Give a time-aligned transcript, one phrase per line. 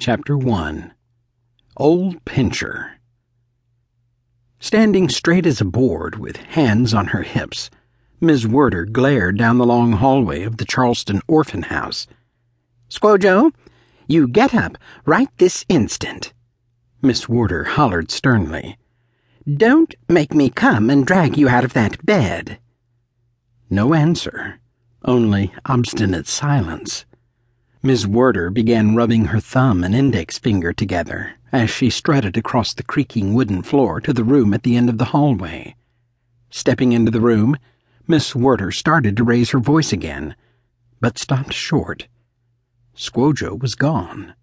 [0.00, 0.92] Chapter 1
[1.76, 3.00] Old Pincher
[4.60, 7.68] Standing straight as a board with hands on her hips,
[8.20, 8.46] Ms.
[8.46, 12.06] Werder glared down the long hallway of the Charleston orphan house.
[12.88, 13.52] Squojo,
[14.06, 16.32] you get up right this instant,
[17.02, 18.78] Miss Werder hollered sternly.
[19.52, 22.60] Don't make me come and drag you out of that bed.
[23.68, 24.60] No answer,
[25.04, 27.04] only obstinate silence.
[27.80, 32.82] Miss Werder began rubbing her thumb and index finger together as she strutted across the
[32.82, 35.76] creaking wooden floor to the room at the end of the hallway.
[36.50, 37.56] Stepping into the room,
[38.08, 40.34] Miss Werder started to raise her voice again,
[41.00, 42.08] but stopped short.
[42.96, 44.34] Squojo was gone.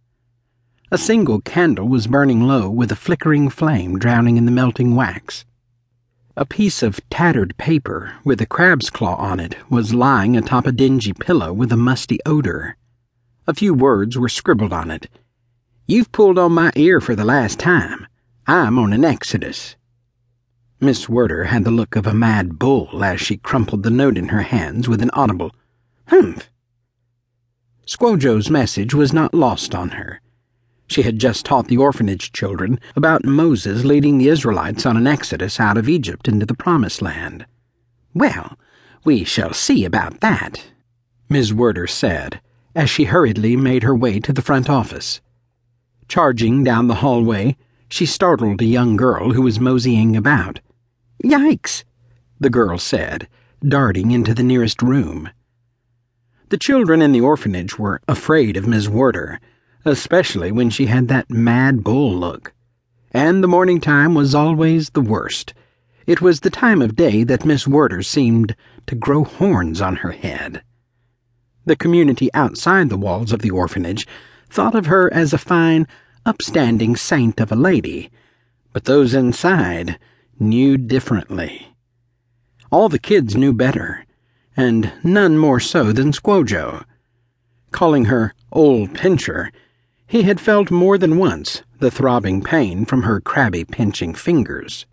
[0.89, 5.43] A single candle was burning low with a flickering flame drowning in the melting wax.
[6.37, 10.71] A piece of tattered paper with a crab's claw on it was lying atop a
[10.71, 12.77] dingy pillow with a musty odor.
[13.47, 15.07] A few words were scribbled on it.
[15.85, 18.07] You've pulled on my ear for the last time.
[18.47, 19.75] I'm on an exodus.
[20.79, 24.29] Miss Werder had the look of a mad bull as she crumpled the note in
[24.29, 25.51] her hands with an audible
[26.07, 26.49] humph.
[27.85, 30.21] Squojo's message was not lost on her.
[30.87, 35.59] She had just taught the orphanage children about Moses leading the Israelites on an exodus
[35.59, 37.45] out of Egypt into the Promised Land.
[38.11, 38.57] Well,
[39.03, 40.65] we shall see about that,
[41.29, 42.41] Miss Werder said
[42.75, 45.21] as she hurriedly made her way to the front office.
[46.07, 47.55] Charging down the hallway,
[47.89, 50.59] she startled a young girl who was moseying about.
[51.23, 51.83] Yikes,
[52.39, 53.27] the girl said,
[53.65, 55.29] darting into the nearest room.
[56.49, 59.39] The children in the orphanage were afraid of Miss Werder,
[59.85, 62.53] especially when she had that mad bull look.
[63.11, 65.53] And the morning time was always the worst.
[66.05, 68.55] It was the time of day that Miss Werder seemed
[68.87, 70.61] to grow horns on her head.
[71.65, 74.07] The community outside the walls of the orphanage
[74.49, 75.87] thought of her as a fine,
[76.25, 78.11] upstanding saint of a lady,
[78.71, 79.97] but those inside
[80.39, 81.75] knew differently.
[82.71, 84.05] All the kids knew better,
[84.55, 86.83] and none more so than Squojo.
[87.71, 89.51] Calling her Old Pincher,
[90.07, 94.85] he had felt more than once the throbbing pain from her crabby pinching fingers.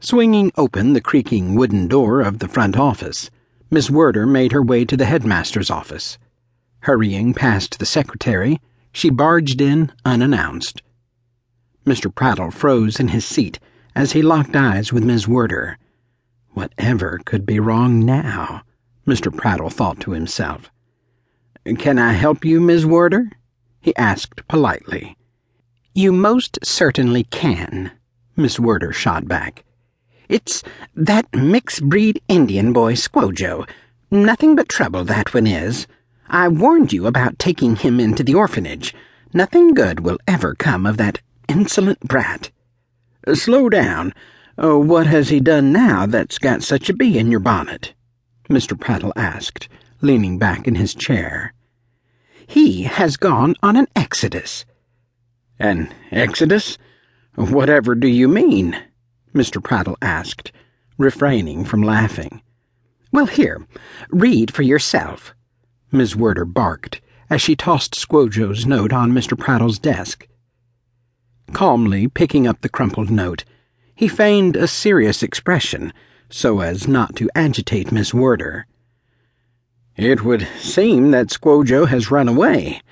[0.00, 3.30] Swinging open the creaking wooden door of the front office,
[3.70, 6.16] Miss Werder made her way to the headmaster's office.
[6.80, 8.60] Hurrying past the secretary,
[8.92, 10.80] she barged in unannounced.
[11.84, 12.14] Mr.
[12.14, 13.58] Prattle froze in his seat
[13.94, 15.78] as he locked eyes with Miss Werder.
[16.52, 18.62] Whatever could be wrong now?
[19.06, 19.34] Mr.
[19.34, 20.70] Prattle thought to himself.
[21.78, 23.30] Can I help you, Miss Werder?
[23.80, 25.16] he asked politely.
[25.94, 27.92] You most certainly can,
[28.36, 29.64] Miss Werder shot back.
[30.28, 30.62] It's
[30.94, 33.66] that mixed breed Indian boy, Squojo.
[34.10, 35.86] Nothing but trouble, that one is.
[36.28, 38.94] I warned you about taking him into the orphanage.
[39.32, 42.50] Nothing good will ever come of that insolent brat.
[43.32, 44.12] Slow down.
[44.62, 47.94] Uh, what has he done now that's got such a bee in your bonnet?
[48.50, 48.78] Mr.
[48.78, 49.68] Prattle asked,
[50.00, 51.54] leaning back in his chair.
[52.46, 54.64] He has gone on an exodus.
[55.58, 56.76] An exodus?
[57.34, 58.76] Whatever do you mean?
[59.34, 59.62] Mr.
[59.62, 60.52] Prattle asked,
[60.96, 62.42] refraining from laughing.
[63.12, 63.66] Well, here,
[64.10, 65.34] read for yourself,
[65.90, 67.00] Miss Werder barked
[67.30, 69.38] as she tossed Squojo's note on Mr.
[69.38, 70.26] Prattle's desk.
[71.52, 73.44] Calmly picking up the crumpled note,
[73.94, 75.92] he feigned a serious expression
[76.30, 78.66] so as not to agitate Miss Werder.
[79.96, 82.82] It would seem that Squojo has run away.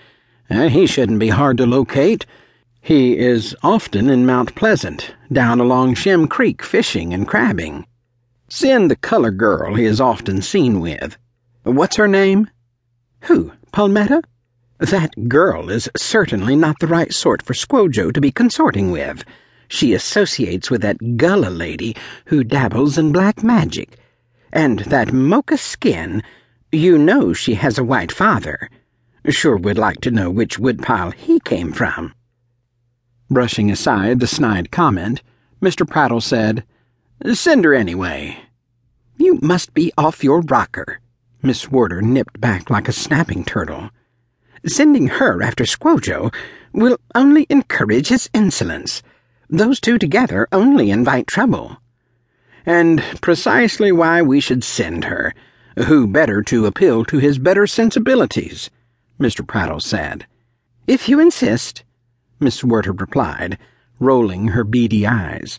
[0.50, 2.26] Uh, he shouldn't be hard to locate.
[2.86, 7.84] He is often in Mount Pleasant, down along Shem Creek fishing and crabbing.
[8.48, 11.16] Send the color girl he is often seen with.
[11.64, 12.48] What's her name?
[13.22, 14.22] Who, Palmetta?
[14.78, 19.24] That girl is certainly not the right sort for Squojo to be consorting with.
[19.66, 23.98] She associates with that Gullah lady who dabbles in black magic.
[24.52, 26.22] And that mocha skin,
[26.70, 28.70] you know she has a white father.
[29.28, 32.14] Sure would like to know which woodpile he came from.
[33.30, 35.22] Brushing aside the snide comment,
[35.60, 35.88] Mr.
[35.88, 36.64] Prattle said,
[37.32, 38.38] Send her anyway.
[39.16, 41.00] You must be off your rocker.
[41.42, 43.90] Miss Werder nipped back like a snapping turtle.
[44.66, 46.32] Sending her after Squojo
[46.72, 49.02] will only encourage his insolence.
[49.48, 51.78] Those two together only invite trouble.
[52.64, 55.32] And precisely why we should send her.
[55.86, 58.70] Who better to appeal to his better sensibilities?
[59.20, 59.46] Mr.
[59.46, 60.26] Prattle said.
[60.86, 61.84] If you insist.
[62.38, 63.58] Miss Werder replied,
[63.98, 65.58] rolling her beady eyes.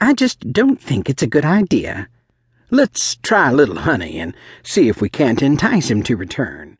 [0.00, 2.08] I just don't think it's a good idea.
[2.70, 6.76] Let's try a little honey and see if we can't entice him to return.